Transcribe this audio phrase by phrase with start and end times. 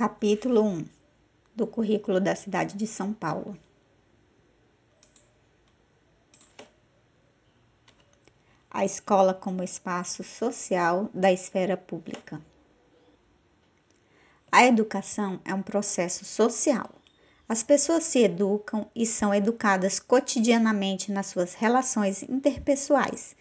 [0.00, 0.86] Capítulo 1
[1.54, 3.54] do currículo da cidade de São Paulo.
[8.70, 12.40] A escola como espaço social da esfera pública.
[14.50, 16.88] A educação é um processo social.
[17.46, 23.36] As pessoas se educam e são educadas cotidianamente nas suas relações interpessoais,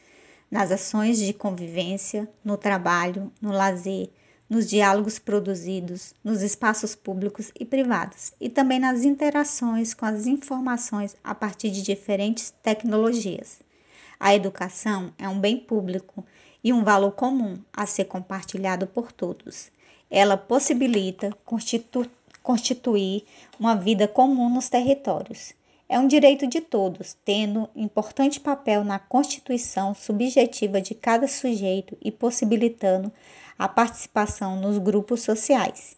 [0.52, 4.12] nas ações de convivência, no trabalho, no lazer,
[4.50, 11.16] nos diálogos produzidos nos espaços públicos e privados e também nas interações com as informações
[11.24, 13.60] a partir de diferentes tecnologias.
[14.20, 16.26] A educação é um bem público
[16.64, 19.71] e um valor comum a ser compartilhado por todos.
[20.10, 22.10] Ela possibilita constitu
[22.42, 23.26] constituir
[23.60, 25.54] uma vida comum nos territórios.
[25.88, 32.12] É um direito de todos, tendo importante papel na constituição subjetiva de cada sujeito e
[32.12, 33.12] possibilitando
[33.59, 35.98] a participação nos grupos sociais.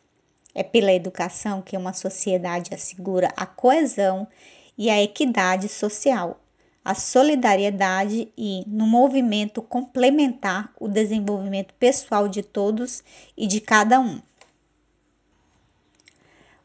[0.55, 4.27] É pela educação que uma sociedade assegura a coesão
[4.75, 6.41] e a equidade social,
[6.83, 13.03] a solidariedade e, no movimento complementar, o desenvolvimento pessoal de todos
[13.37, 14.19] e de cada um.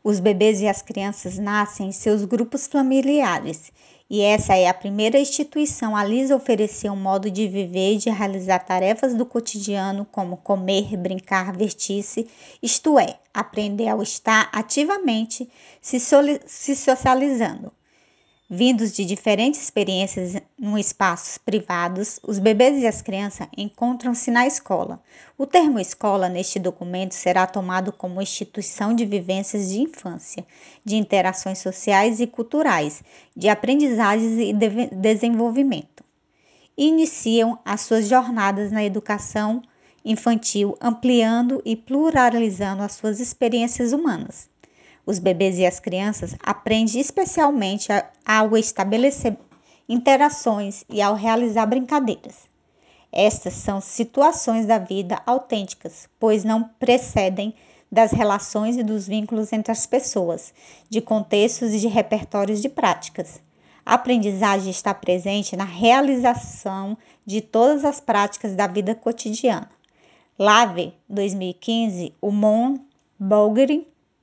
[0.02, 3.70] Os bebês e as crianças nascem em seus grupos familiares
[4.08, 8.08] e essa é a primeira instituição a lhes oferecer um modo de viver e de
[8.08, 12.28] realizar tarefas do cotidiano, como comer, brincar, vestir-se,
[12.62, 17.72] isto é, aprender ao estar ativamente se, se socializando.
[18.48, 25.02] Vindos de diferentes experiências em espaços privados, os bebês e as crianças encontram-se na escola.
[25.36, 30.46] O termo escola neste documento será tomado como instituição de vivências de infância,
[30.84, 33.02] de interações sociais e culturais,
[33.36, 36.04] de aprendizagens e de desenvolvimento.
[36.78, 39.60] Iniciam as suas jornadas na educação
[40.04, 44.48] infantil, ampliando e pluralizando as suas experiências humanas.
[45.06, 47.88] Os bebês e as crianças aprendem especialmente
[48.24, 49.36] ao estabelecer
[49.88, 52.34] interações e ao realizar brincadeiras.
[53.12, 57.54] Estas são situações da vida autênticas, pois não precedem
[57.90, 60.52] das relações e dos vínculos entre as pessoas,
[60.90, 63.40] de contextos e de repertórios de práticas.
[63.86, 69.70] A aprendizagem está presente na realização de todas as práticas da vida cotidiana.
[70.36, 72.76] Lave, 2015, o Mon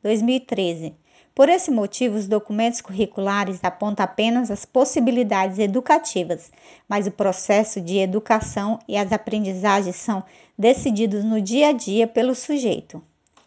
[0.04, 0.94] 2013.
[1.34, 6.52] Por esse motivo, os documentos curriculares apontam apenas as possibilidades educativas,
[6.88, 10.24] mas o processo de educação e as aprendizagens são
[10.56, 13.02] decididos no dia a dia pelo sujeito.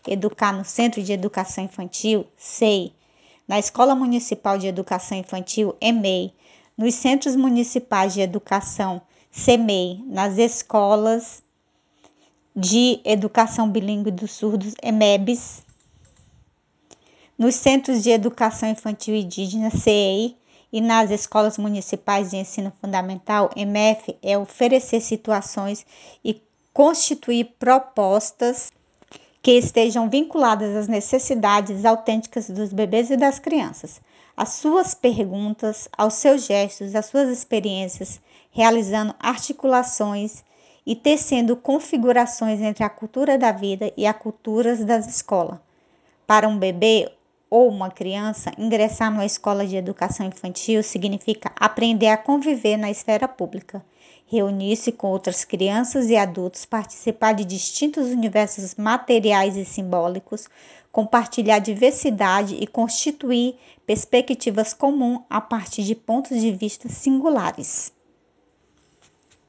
[0.08, 2.92] Educar no Centro de Educação Infantil, SEI,
[3.46, 6.32] na Escola Municipal de Educação Infantil, EMEI,
[6.76, 9.00] nos Centros Municipais de Educação,
[9.30, 11.42] CEMEI, nas escolas
[12.54, 15.65] de Educação Bilíngue dos Surdos, EMEBs,
[17.38, 20.36] nos Centros de Educação Infantil Indígena, CEI,
[20.72, 25.86] e nas escolas municipais de ensino fundamental, MF, é oferecer situações
[26.24, 26.42] e
[26.72, 28.70] constituir propostas
[29.42, 34.00] que estejam vinculadas às necessidades autênticas dos bebês e das crianças.
[34.36, 38.20] As suas perguntas, aos seus gestos, às suas experiências,
[38.50, 40.44] realizando articulações
[40.84, 45.58] e tecendo configurações entre a cultura da vida e a culturas das escolas.
[46.26, 47.08] Para um bebê,
[47.48, 53.28] ou uma criança, ingressar numa escola de educação infantil significa aprender a conviver na esfera
[53.28, 53.84] pública,
[54.26, 60.48] reunir-se com outras crianças e adultos, participar de distintos universos materiais e simbólicos,
[60.90, 63.56] compartilhar diversidade e constituir
[63.86, 67.92] perspectivas comuns a partir de pontos de vista singulares.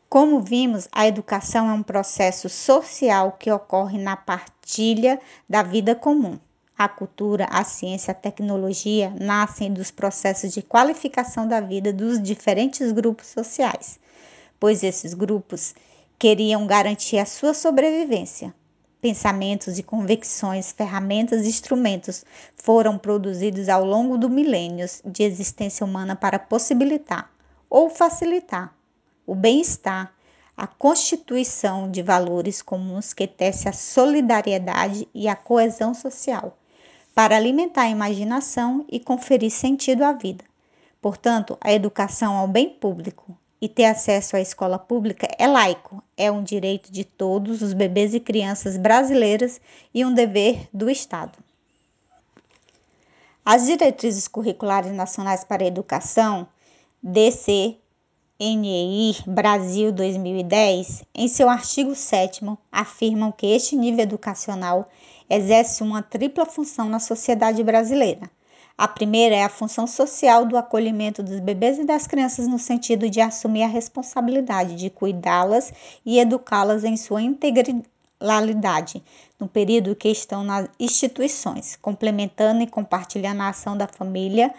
[0.09, 5.19] Como vimos, a educação é um processo social que ocorre na partilha
[5.50, 6.40] da vida comum.
[6.79, 12.91] A cultura, a ciência, a tecnologia nascem dos processos de qualificação da vida dos diferentes
[12.91, 13.99] grupos sociais,
[14.59, 15.73] pois esses grupos
[16.19, 18.53] queriam garantir a sua sobrevivência.
[19.01, 22.24] Pensamentos e convicções, ferramentas e instrumentos
[22.56, 27.33] foram produzidos ao longo do milênios de existência humana para possibilitar
[27.68, 28.71] ou facilitar
[29.25, 30.13] o bem-estar,
[30.56, 36.56] a constituição de valores comuns que tece a solidariedade e a coesão social
[37.18, 40.46] para alimentar a imaginação e conferir sentido à vida.
[41.02, 46.31] Portanto, a educação ao bem público e ter acesso à escola pública é laico, é
[46.31, 49.60] um direito de todos os bebês e crianças brasileiras
[49.92, 51.40] e um dever do Estado.
[53.44, 56.48] As diretrizes curriculares nacionais para a educação,
[57.02, 57.80] DCNEI
[59.25, 64.88] Brasil 2010, em seu artigo 7 afirmam que este nível educacional
[65.29, 68.29] exerce uma tripla função na sociedade brasileira.
[68.77, 73.09] A primeira é a função social do acolhimento dos bebês e das crianças no sentido
[73.09, 75.74] de assumir a responsabilidade de cuidá-las
[76.06, 79.03] e educá-las em sua integralidade,
[79.39, 84.53] no período que estão nas instituições, complementando e compartilhando a ação da família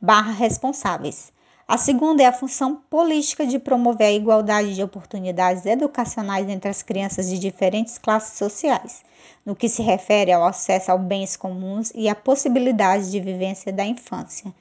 [0.00, 1.33] barra responsáveis.
[1.66, 6.82] A segunda é a função política de promover a igualdade de oportunidades educacionais entre as
[6.82, 9.02] crianças de diferentes classes sociais,
[9.46, 13.82] no que se refere ao acesso aos bens comuns e à possibilidade de vivência da
[13.82, 14.52] infância.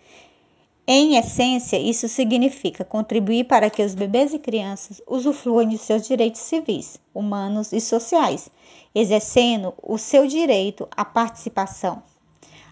[0.87, 6.39] Em essência, isso significa contribuir para que os bebês e crianças usufruam de seus direitos
[6.39, 8.49] civis, humanos e sociais,
[8.95, 12.01] exercendo o seu direito à participação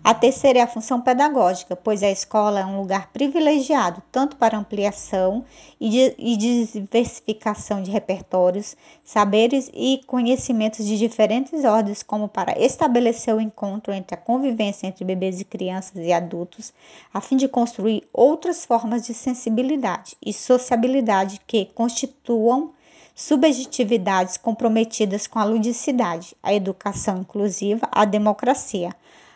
[0.04, 4.58] a terceira é a função pedagógica, pois a escola é um lugar privilegiado tanto para
[4.58, 5.46] ampliação
[5.80, 13.94] e, diversificação de repertórios, saberes e conhecimentos de diferentes ordens, como para estabelecer o encontro
[13.94, 16.74] entre a convivência entre bebês e crianças e adultos,
[17.14, 22.74] a fim de construir outras formas de sensibilidade e sociabilidade que constituam
[23.14, 28.96] subjetividades comprometidas com a ludicidade, a educação inclusiva, a democracia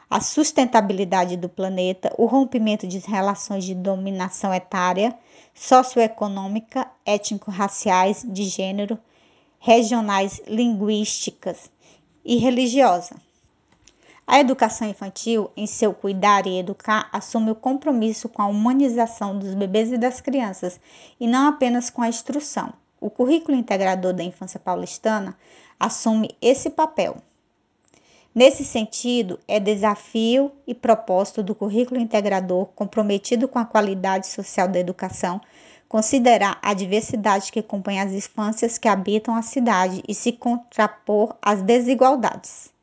[0.10, 5.18] a sustentabilidade do planeta, o rompimento de relações de dominação etária,
[5.54, 8.98] socioeconômica, étnico-raciais, de gênero,
[9.60, 11.72] regionais, linguísticas
[12.24, 13.16] e religiosa.
[14.28, 19.54] A educação infantil, em seu cuidar e educar, assume o compromisso com a humanização dos
[19.54, 20.80] bebês e das crianças,
[21.20, 22.74] e não apenas com a instrução.
[23.00, 25.38] O currículo integrador da infância paulistana
[25.80, 27.18] assume esse papel.
[28.36, 34.78] Nesse sentido, é desafio e propósito do currículo integrador comprometido com a qualidade social da
[34.78, 35.40] educação
[35.88, 41.62] considerar a diversidade que acompanha as infâncias que habitam a cidade e se contrapor às
[41.62, 42.76] desigualdades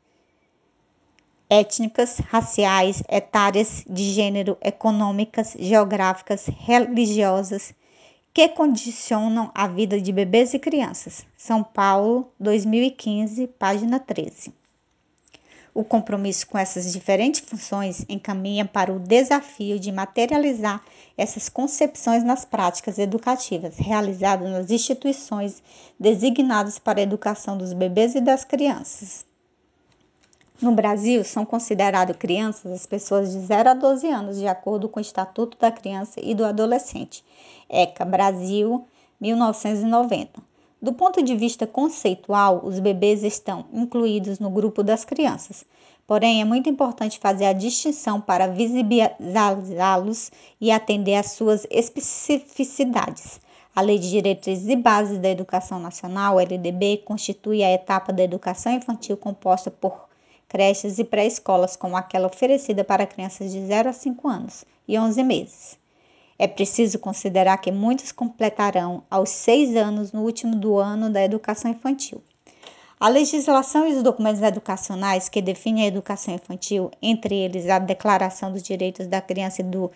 [1.47, 7.75] étnicas, raciais, etárias, de gênero, econômicas, geográficas, religiosas
[8.33, 11.23] que condicionam a vida de bebês e crianças.
[11.37, 14.62] São Paulo, 2015, página 13.
[15.75, 20.83] O compromisso com essas diferentes funções encaminha para o desafio de materializar
[21.17, 25.63] essas concepções nas práticas educativas realizadas nas instituições
[25.99, 29.25] designadas para a educação dos bebês e das crianças.
[30.61, 34.99] No Brasil, são consideradas crianças as pessoas de 0 a 12 anos, de acordo com
[34.99, 37.25] o Estatuto da Criança e do Adolescente,
[37.67, 38.85] ECA Brasil,
[39.19, 40.52] 1990.
[40.83, 45.63] Do ponto de vista conceitual, os bebês estão incluídos no grupo das crianças.
[46.05, 53.39] Porém, é muito importante fazer a distinção para visibilizá-los e atender às suas especificidades.
[53.73, 58.73] A Lei de Diretrizes e Bases da Educação Nacional, LDB, constitui a etapa da educação
[58.73, 60.09] infantil composta por
[60.49, 65.23] creches e pré-escolas, como aquela oferecida para crianças de 0 a 5 anos e 11
[65.23, 65.82] meses.
[66.37, 71.71] É preciso considerar que muitos completarão aos seis anos no último do ano da educação
[71.71, 72.21] infantil.
[72.99, 78.51] A legislação e os documentos educacionais que definem a educação infantil, entre eles a Declaração
[78.51, 79.91] dos Direitos da Criança e do,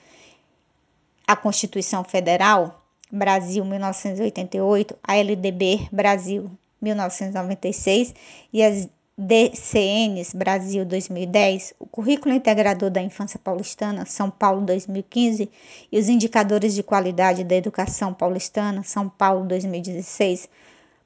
[1.25, 6.51] a Constituição Federal, Brasil 1988, a LDB Brasil
[6.81, 8.13] 1996
[8.51, 15.50] e as DCNs Brasil 2010, o Currículo Integrador da Infância Paulistana São Paulo 2015
[15.92, 20.47] e os Indicadores de Qualidade da Educação Paulistana São Paulo 2016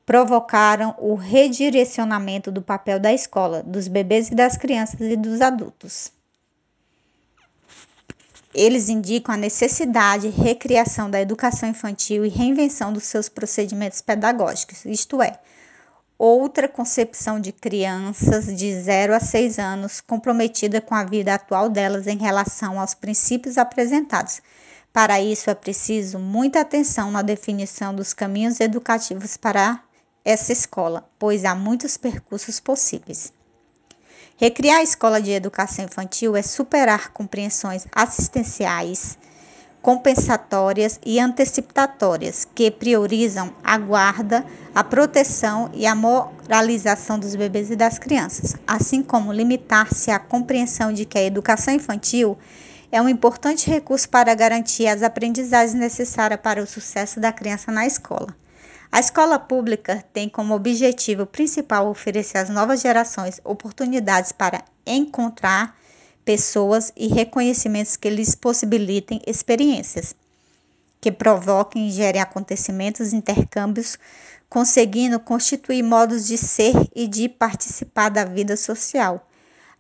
[0.06, 6.12] provocaram o redirecionamento do papel da escola, dos bebês e das crianças e dos adultos.
[8.53, 14.84] Eles indicam a necessidade de recriação da educação infantil e reinvenção dos seus procedimentos pedagógicos,
[14.84, 15.39] isto é,
[16.24, 22.06] outra concepção de crianças de 0 a 6 anos comprometida com a vida atual delas
[22.06, 24.40] em relação aos princípios apresentados.
[24.94, 29.82] Para isso é preciso muita atenção na definição dos caminhos educativos para
[30.24, 33.34] essa escola, pois há muitos percursos possíveis.
[34.38, 39.18] Recriar a escola de educação infantil é superar compreensões assistenciais
[39.81, 44.45] compensatórias e antecipatórias, que priorizam a guarda,
[44.75, 50.93] a proteção e a moralização dos bebês e das crianças, assim como limitar-se à compreensão
[50.93, 52.38] de que a educação infantil
[52.91, 57.88] é um importante recurso para garantir as aprendizagens necessárias para o sucesso da criança na
[57.88, 58.35] escola.
[58.91, 65.77] A escola pública tem como objetivo principal oferecer às novas gerações oportunidades para encontrar
[66.24, 70.16] pessoas e reconhecimentos que lhes possibilitem experiências,
[71.00, 73.98] que provoquem e gerem acontecimentos, intercâmbios,
[74.50, 79.28] conseguindo constituir modos de ser e de participar da vida social.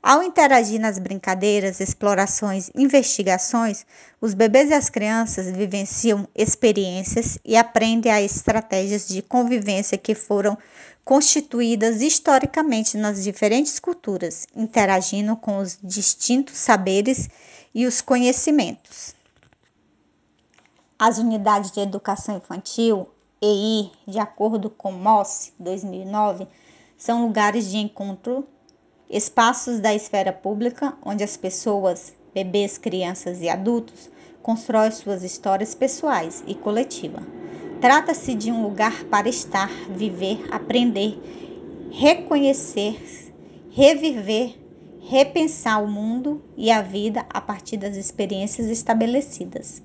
[0.03, 3.85] Ao interagir nas brincadeiras, explorações, investigações,
[4.19, 10.57] os bebês e as crianças vivenciam experiências e aprendem as estratégias de convivência que foram
[11.05, 17.29] constituídas historicamente nas diferentes culturas, interagindo com os distintos saberes
[17.73, 19.13] e os conhecimentos.
[20.97, 23.07] As unidades de educação infantil,
[23.39, 26.47] EI, de acordo com Moss 2009,
[26.97, 28.47] são lugares de encontro
[29.11, 34.09] espaços da esfera pública onde as pessoas, bebês, crianças e adultos,
[34.41, 37.21] constroem suas histórias pessoais e coletiva.
[37.81, 41.19] Trata-se de um lugar para estar, viver, aprender,
[41.91, 42.97] reconhecer,
[43.69, 44.55] reviver,
[45.01, 49.83] repensar o mundo e a vida a partir das experiências estabelecidas.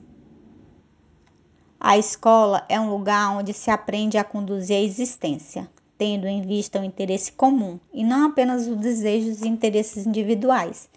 [1.81, 5.69] A escola é um lugar onde se aprende a conduzir a existência,
[5.99, 10.89] tendo em vista o interesse comum e não apenas os desejos e interesses individuais.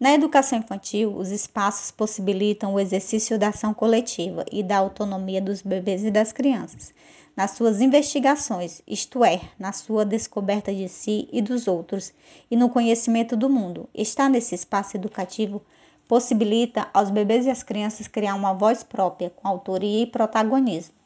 [0.00, 5.60] Na educação infantil, os espaços possibilitam o exercício da ação coletiva e da autonomia dos
[5.60, 6.94] bebês e das crianças,
[7.36, 12.12] nas suas investigações, isto é, na sua descoberta de si e dos outros,
[12.48, 13.88] e no conhecimento do mundo.
[13.92, 15.60] Estar nesse espaço educativo
[16.06, 20.97] possibilita aos bebês e às crianças criar uma voz própria, com autoria e protagonismo.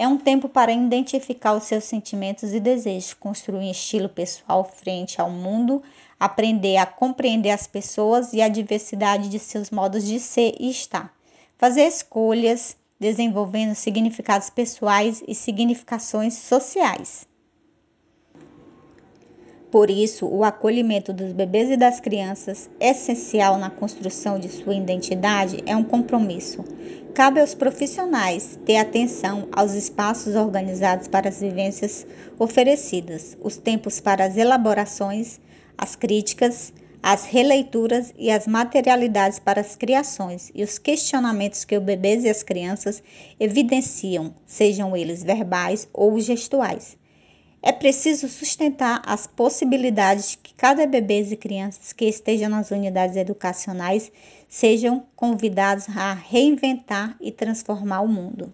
[0.00, 5.20] É um tempo para identificar os seus sentimentos e desejos, construir um estilo pessoal frente
[5.20, 5.82] ao mundo,
[6.20, 11.12] aprender a compreender as pessoas e a diversidade de seus modos de ser e estar.
[11.56, 17.26] Fazer escolhas, desenvolvendo significados pessoais e significações sociais.
[19.70, 25.62] Por isso, o acolhimento dos bebês e das crianças, essencial na construção de sua identidade,
[25.66, 26.64] é um compromisso.
[27.12, 32.06] Cabe aos profissionais ter atenção aos espaços organizados para as vivências
[32.38, 35.38] oferecidas, os tempos para as elaborações,
[35.76, 36.72] as críticas,
[37.02, 42.30] as releituras e as materialidades para as criações e os questionamentos que os bebês e
[42.30, 43.02] as crianças
[43.38, 46.96] evidenciam, sejam eles verbais ou gestuais.
[47.60, 53.16] É preciso sustentar as possibilidades de que cada bebê e crianças que estejam nas unidades
[53.16, 54.12] educacionais
[54.48, 58.52] sejam convidados a reinventar e transformar o mundo.